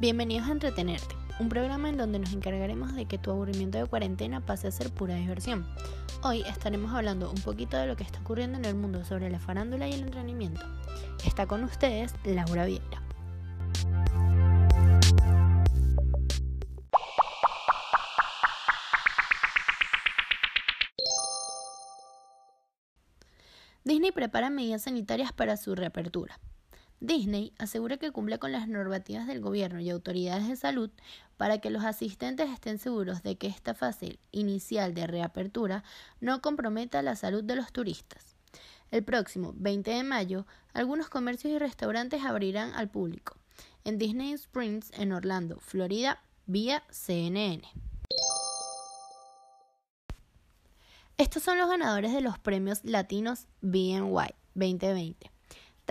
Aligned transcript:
Bienvenidos 0.00 0.48
a 0.48 0.52
Entretenerte, 0.52 1.14
un 1.40 1.50
programa 1.50 1.90
en 1.90 1.98
donde 1.98 2.18
nos 2.18 2.32
encargaremos 2.32 2.94
de 2.94 3.04
que 3.04 3.18
tu 3.18 3.30
aburrimiento 3.30 3.76
de 3.76 3.84
cuarentena 3.84 4.40
pase 4.40 4.66
a 4.66 4.70
ser 4.70 4.88
pura 4.88 5.14
diversión. 5.14 5.66
Hoy 6.22 6.40
estaremos 6.40 6.94
hablando 6.94 7.30
un 7.30 7.42
poquito 7.42 7.76
de 7.76 7.86
lo 7.86 7.96
que 7.96 8.04
está 8.04 8.18
ocurriendo 8.20 8.56
en 8.56 8.64
el 8.64 8.74
mundo 8.74 9.04
sobre 9.04 9.28
la 9.28 9.38
farándula 9.38 9.88
y 9.88 9.92
el 9.92 10.00
entrenamiento. 10.00 10.62
Está 11.26 11.46
con 11.46 11.64
ustedes 11.64 12.14
Laura 12.24 12.64
Vieira. 12.64 13.02
Disney 23.84 24.12
prepara 24.12 24.48
medidas 24.48 24.80
sanitarias 24.80 25.34
para 25.34 25.58
su 25.58 25.74
reapertura. 25.74 26.40
Disney 27.00 27.54
asegura 27.58 27.96
que 27.96 28.12
cumple 28.12 28.38
con 28.38 28.52
las 28.52 28.68
normativas 28.68 29.26
del 29.26 29.40
gobierno 29.40 29.80
y 29.80 29.88
autoridades 29.88 30.46
de 30.48 30.56
salud 30.56 30.90
para 31.38 31.58
que 31.58 31.70
los 31.70 31.82
asistentes 31.84 32.50
estén 32.50 32.78
seguros 32.78 33.22
de 33.22 33.36
que 33.36 33.46
esta 33.46 33.72
fase 33.72 34.18
inicial 34.32 34.92
de 34.92 35.06
reapertura 35.06 35.82
no 36.20 36.42
comprometa 36.42 37.00
la 37.00 37.16
salud 37.16 37.42
de 37.42 37.56
los 37.56 37.72
turistas. 37.72 38.36
El 38.90 39.02
próximo 39.02 39.54
20 39.56 39.90
de 39.90 40.02
mayo, 40.02 40.46
algunos 40.74 41.08
comercios 41.08 41.54
y 41.54 41.58
restaurantes 41.58 42.22
abrirán 42.22 42.74
al 42.74 42.90
público 42.90 43.36
en 43.84 43.96
Disney 43.96 44.32
Springs 44.32 44.90
en 44.92 45.12
Orlando, 45.12 45.58
Florida, 45.60 46.22
vía 46.46 46.82
CNN. 46.90 47.62
Estos 51.16 51.42
son 51.42 51.58
los 51.58 51.68
ganadores 51.68 52.12
de 52.12 52.20
los 52.20 52.38
premios 52.38 52.84
latinos 52.84 53.46
BNY 53.62 54.34
2020. 54.54 55.30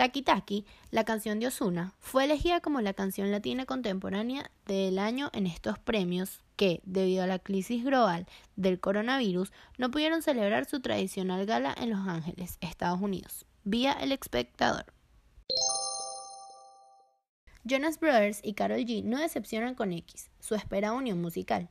Taki 0.00 0.22
Taki, 0.22 0.64
la 0.90 1.04
canción 1.04 1.40
de 1.40 1.48
Osuna, 1.48 1.92
fue 1.98 2.24
elegida 2.24 2.60
como 2.60 2.80
la 2.80 2.94
canción 2.94 3.30
latina 3.30 3.66
contemporánea 3.66 4.50
del 4.64 4.98
año 4.98 5.28
en 5.34 5.46
estos 5.46 5.78
premios 5.78 6.40
que, 6.56 6.80
debido 6.84 7.22
a 7.22 7.26
la 7.26 7.38
crisis 7.38 7.84
global 7.84 8.26
del 8.56 8.80
coronavirus, 8.80 9.52
no 9.76 9.90
pudieron 9.90 10.22
celebrar 10.22 10.64
su 10.64 10.80
tradicional 10.80 11.44
gala 11.44 11.74
en 11.78 11.90
Los 11.90 12.08
Ángeles, 12.08 12.56
Estados 12.62 12.98
Unidos, 13.02 13.44
vía 13.64 13.92
El 13.92 14.12
Espectador. 14.12 14.86
Jonas 17.64 18.00
Brothers 18.00 18.40
y 18.42 18.54
Carol 18.54 18.78
G 18.78 19.04
no 19.04 19.18
decepcionan 19.18 19.74
con 19.74 19.92
X, 19.92 20.30
su 20.40 20.54
esperada 20.54 20.94
unión 20.94 21.20
musical. 21.20 21.68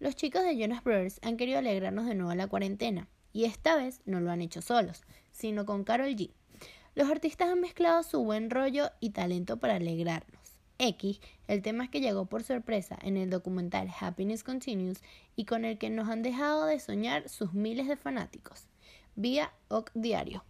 Los 0.00 0.16
chicos 0.16 0.42
de 0.42 0.58
Jonas 0.58 0.82
Brothers 0.82 1.20
han 1.22 1.36
querido 1.36 1.60
alegrarnos 1.60 2.06
de 2.06 2.16
nuevo 2.16 2.34
la 2.34 2.48
cuarentena, 2.48 3.06
y 3.32 3.44
esta 3.44 3.76
vez 3.76 4.00
no 4.06 4.18
lo 4.18 4.32
han 4.32 4.42
hecho 4.42 4.60
solos, 4.60 5.04
sino 5.30 5.64
con 5.66 5.84
Carol 5.84 6.16
G. 6.16 6.32
Los 7.00 7.08
artistas 7.08 7.48
han 7.48 7.62
mezclado 7.62 8.02
su 8.02 8.22
buen 8.22 8.50
rollo 8.50 8.90
y 9.00 9.08
talento 9.08 9.56
para 9.56 9.76
alegrarnos. 9.76 10.38
X, 10.76 11.18
el 11.48 11.62
tema 11.62 11.90
que 11.90 12.02
llegó 12.02 12.26
por 12.26 12.42
sorpresa 12.42 12.98
en 13.00 13.16
el 13.16 13.30
documental 13.30 13.88
Happiness 13.98 14.44
Continues 14.44 15.02
y 15.34 15.46
con 15.46 15.64
el 15.64 15.78
que 15.78 15.88
nos 15.88 16.10
han 16.10 16.22
dejado 16.22 16.66
de 16.66 16.78
soñar 16.78 17.30
sus 17.30 17.54
miles 17.54 17.88
de 17.88 17.96
fanáticos, 17.96 18.66
vía 19.16 19.50
OC 19.68 19.92
Diario. 19.94 20.44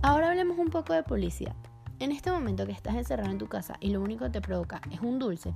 Ahora 0.00 0.30
hablemos 0.30 0.56
un 0.58 0.70
poco 0.70 0.94
de 0.94 1.02
publicidad. 1.02 1.67
En 2.00 2.12
este 2.12 2.30
momento 2.30 2.64
que 2.64 2.72
estás 2.72 2.94
encerrado 2.94 3.30
en 3.30 3.38
tu 3.38 3.48
casa 3.48 3.76
y 3.80 3.90
lo 3.90 4.00
único 4.00 4.24
que 4.26 4.30
te 4.30 4.40
provoca 4.40 4.80
es 4.92 5.00
un 5.00 5.18
dulce, 5.18 5.52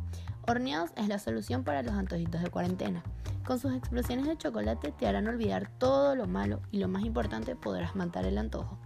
Horneados 0.49 0.91
es 0.97 1.07
la 1.07 1.21
solución 1.21 1.63
para 1.63 1.85
los 1.85 1.95
antojitos 1.95 2.43
de 2.43 2.51
cuarentena. 2.51 3.05
Con 3.47 3.61
sus 3.61 3.73
explosiones 3.73 4.27
de 4.27 4.37
chocolate 4.37 4.91
te 4.91 5.07
harán 5.07 5.29
olvidar 5.29 5.71
todo 5.79 6.17
lo 6.17 6.27
malo 6.27 6.61
y 6.73 6.79
lo 6.79 6.89
más 6.89 7.05
importante 7.05 7.55
podrás 7.55 7.95
matar 7.95 8.25
el 8.25 8.39
antojo. 8.39 8.77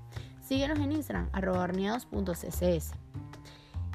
Síguenos 0.42 0.78
en 0.78 0.92
Instagram 0.92 1.30
horneados.ccs. 1.32 2.92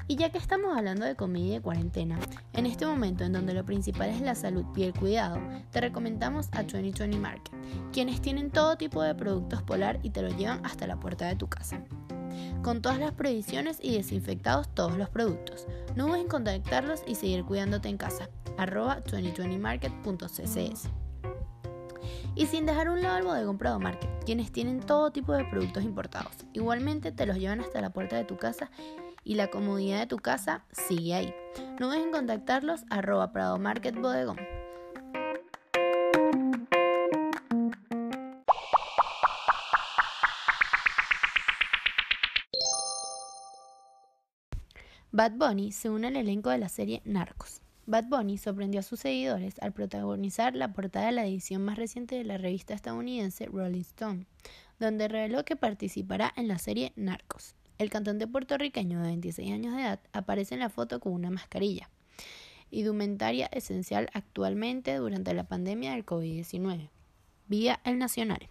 Y 0.08 0.16
ya 0.16 0.32
que 0.32 0.40
estamos 0.40 0.76
hablando 0.76 1.06
de 1.06 1.16
comida 1.16 1.54
de 1.54 1.62
cuarentena, 1.62 2.20
en 2.54 2.66
este 2.66 2.88
momento 2.88 3.24
en 3.24 3.34
donde 3.34 3.54
lo 3.54 3.64
principal 3.64 4.10
es 4.10 4.22
la 4.22 4.34
salud 4.34 4.66
y 4.76 4.84
el 4.84 4.94
cuidado, 4.94 5.40
te 5.70 5.82
recomendamos 5.82 6.50
a 6.52 6.64
2020 6.64 7.18
Market, 7.20 7.54
quienes 7.94 8.22
tienen 8.22 8.50
todo 8.50 8.76
tipo 8.76 9.04
de 9.04 9.14
productos 9.14 9.62
polar 9.62 10.00
y 10.02 10.10
te 10.10 10.24
lo 10.24 10.30
llevan 10.30 10.66
hasta 10.66 10.88
la 10.88 11.00
puerta 11.00 11.28
de 11.28 11.36
tu 11.36 11.48
casa 11.48 11.82
con 12.64 12.82
todas 12.82 13.00
las 13.00 13.12
provisiones 13.14 13.80
y 13.82 13.96
desinfectados 13.96 14.74
todos 14.74 14.98
los 14.98 15.10
productos. 15.10 15.68
No 15.96 16.08
dudes 16.08 16.22
en 16.22 16.28
contactarlos 16.28 17.02
y 17.08 17.16
seguir 17.16 17.44
cuidándote 17.44 17.90
en 17.90 17.98
casa. 17.98 18.30
arroba 18.58 19.02
2020market.ccs 19.06 20.90
y 22.36 22.46
sin 22.46 22.66
dejar 22.66 22.90
un 22.90 23.02
lado 23.02 23.18
el 23.18 23.24
bodegón 23.24 23.58
Prado 23.58 23.80
Market, 23.80 24.10
quienes 24.26 24.52
tienen 24.52 24.80
todo 24.80 25.12
tipo 25.12 25.34
de 25.34 25.46
productos 25.46 25.84
importados. 25.84 26.32
Igualmente 26.54 27.12
te 27.12 27.26
los 27.26 27.38
llevan 27.38 27.60
hasta 27.60 27.82
la 27.82 27.92
puerta 27.92 28.16
de 28.16 28.24
tu 28.24 28.38
casa 28.38 28.70
y 29.24 29.36
la 29.36 29.50
comodidad 29.50 30.00
de 30.00 30.08
tu 30.08 30.18
casa 30.18 30.64
sigue 30.72 31.14
ahí. 31.14 31.36
No 31.80 31.88
dudes 31.88 32.04
en 32.04 32.12
contactarlos 32.12 32.84
arroba 32.90 33.32
Prado 33.32 33.58
Market 33.60 34.00
Bodegón. 34.00 34.38
Bad 45.14 45.34
Bunny 45.34 45.74
se 45.74 45.90
une 45.90 46.08
al 46.08 46.16
elenco 46.16 46.52
de 46.52 46.58
la 46.58 46.70
serie 46.70 47.02
Narcos. 47.04 47.62
Bad 47.86 48.06
Bunny 48.06 48.38
sorprendió 48.38 48.80
a 48.80 48.84
sus 48.84 49.02
seguidores 49.02 49.60
al 49.60 49.74
protagonizar 49.74 50.56
la 50.56 50.72
portada 50.72 51.08
de 51.08 51.12
la 51.12 51.26
edición 51.26 51.66
más 51.66 51.78
reciente 51.78 52.16
de 52.16 52.24
la 52.24 52.38
revista 52.38 52.74
estadounidense 52.74 53.48
Rolling 53.48 53.82
Stone, 53.82 54.26
donde 54.80 55.10
reveló 55.10 55.44
que 55.44 55.58
participará 55.58 56.32
en 56.38 56.48
la 56.48 56.60
serie 56.60 56.94
Narcos. 56.96 57.56
El 57.78 57.90
cantante 57.90 58.26
puertorriqueño 58.26 59.02
de 59.02 59.08
26 59.08 59.52
años 59.52 59.76
de 59.76 59.82
edad 59.82 60.00
aparece 60.14 60.54
en 60.54 60.62
la 60.62 60.70
foto 60.70 61.02
con 61.02 61.12
una 61.12 61.30
mascarilla, 61.30 61.90
indumentaria 62.70 63.48
esencial 63.48 64.10
actualmente 64.14 64.96
durante 64.96 65.34
la 65.34 65.44
pandemia 65.44 65.92
del 65.92 66.06
COVID-19, 66.06 66.90
vía 67.50 67.82
El 67.84 68.00
Nacional. 68.00 68.48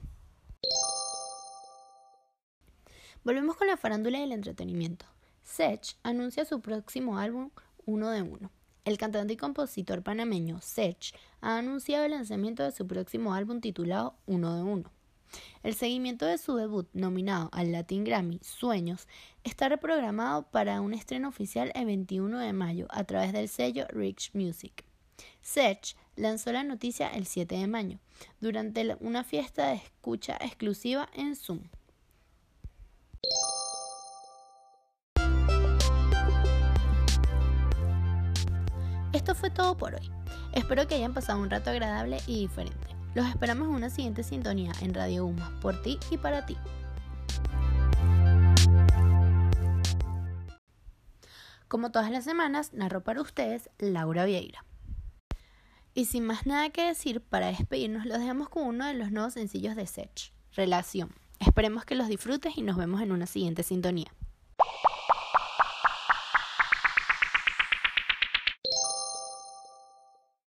Volvemos 3.24 3.56
con 3.56 3.66
la 3.66 3.78
farándula 3.78 4.18
y 4.18 4.24
el 4.24 4.32
entretenimiento. 4.32 5.06
Sech 5.50 5.96
anuncia 6.04 6.44
su 6.44 6.60
próximo 6.60 7.18
álbum 7.18 7.50
Uno 7.84 8.10
de 8.10 8.22
Uno. 8.22 8.52
El 8.84 8.96
cantante 8.98 9.32
y 9.32 9.36
compositor 9.36 10.00
panameño 10.00 10.60
Sech 10.60 11.12
ha 11.40 11.58
anunciado 11.58 12.04
el 12.04 12.12
lanzamiento 12.12 12.62
de 12.62 12.70
su 12.70 12.86
próximo 12.86 13.34
álbum 13.34 13.60
titulado 13.60 14.14
Uno 14.26 14.54
de 14.54 14.62
Uno. 14.62 14.92
El 15.64 15.74
seguimiento 15.74 16.24
de 16.24 16.38
su 16.38 16.54
debut, 16.54 16.88
nominado 16.92 17.48
al 17.52 17.72
Latin 17.72 18.04
Grammy 18.04 18.38
Sueños, 18.42 19.08
está 19.42 19.68
reprogramado 19.68 20.44
para 20.50 20.80
un 20.80 20.94
estreno 20.94 21.28
oficial 21.28 21.72
el 21.74 21.86
21 21.86 22.38
de 22.38 22.52
mayo 22.52 22.86
a 22.88 23.02
través 23.02 23.32
del 23.32 23.48
sello 23.48 23.86
Rich 23.88 24.30
Music. 24.34 24.84
Sech 25.40 25.96
lanzó 26.14 26.52
la 26.52 26.62
noticia 26.62 27.08
el 27.08 27.26
7 27.26 27.56
de 27.56 27.66
mayo, 27.66 27.98
durante 28.40 28.96
una 29.00 29.24
fiesta 29.24 29.70
de 29.70 29.74
escucha 29.74 30.38
exclusiva 30.40 31.08
en 31.12 31.34
Zoom. 31.34 31.62
Esto 39.12 39.34
fue 39.34 39.50
todo 39.50 39.76
por 39.76 39.94
hoy. 39.96 40.08
Espero 40.52 40.86
que 40.86 40.94
hayan 40.94 41.12
pasado 41.12 41.40
un 41.40 41.50
rato 41.50 41.70
agradable 41.70 42.18
y 42.28 42.38
diferente. 42.38 42.86
Los 43.14 43.26
esperamos 43.26 43.66
en 43.68 43.74
una 43.74 43.90
siguiente 43.90 44.22
sintonía 44.22 44.70
en 44.82 44.94
Radio 44.94 45.26
Uma, 45.26 45.58
por 45.60 45.82
ti 45.82 45.98
y 46.12 46.16
para 46.16 46.46
ti. 46.46 46.56
Como 51.66 51.90
todas 51.90 52.12
las 52.12 52.22
semanas, 52.22 52.72
narro 52.72 53.02
para 53.02 53.20
ustedes 53.20 53.68
Laura 53.78 54.24
Vieira. 54.24 54.64
Y 55.92 56.04
sin 56.04 56.24
más 56.24 56.46
nada 56.46 56.70
que 56.70 56.86
decir, 56.86 57.20
para 57.20 57.48
despedirnos 57.48 58.06
los 58.06 58.20
dejamos 58.20 58.48
con 58.48 58.62
uno 58.62 58.86
de 58.86 58.94
los 58.94 59.10
nuevos 59.10 59.32
sencillos 59.32 59.74
de 59.74 59.88
Sech, 59.88 60.32
Relación. 60.54 61.12
Esperemos 61.40 61.84
que 61.84 61.96
los 61.96 62.06
disfrutes 62.06 62.56
y 62.56 62.62
nos 62.62 62.76
vemos 62.76 63.02
en 63.02 63.10
una 63.10 63.26
siguiente 63.26 63.64
sintonía. 63.64 64.14